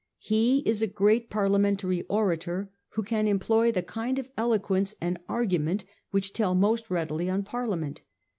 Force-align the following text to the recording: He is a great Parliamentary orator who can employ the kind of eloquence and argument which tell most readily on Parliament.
He 0.17 0.61
is 0.65 0.81
a 0.81 0.87
great 0.87 1.29
Parliamentary 1.29 2.01
orator 2.09 2.71
who 2.93 3.03
can 3.03 3.27
employ 3.27 3.71
the 3.71 3.83
kind 3.83 4.17
of 4.17 4.31
eloquence 4.35 4.95
and 4.99 5.19
argument 5.29 5.85
which 6.09 6.33
tell 6.33 6.55
most 6.55 6.89
readily 6.89 7.29
on 7.29 7.43
Parliament. 7.43 8.01